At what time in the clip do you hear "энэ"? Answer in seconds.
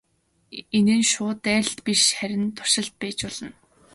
0.77-0.95